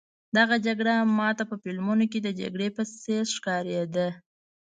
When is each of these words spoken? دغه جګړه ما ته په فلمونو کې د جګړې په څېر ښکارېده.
دغه 0.37 0.55
جګړه 0.65 0.93
ما 1.17 1.29
ته 1.37 1.43
په 1.49 1.55
فلمونو 1.63 2.05
کې 2.11 2.19
د 2.21 2.29
جګړې 2.41 2.69
په 2.77 2.83
څېر 3.01 3.23
ښکارېده. 3.35 4.07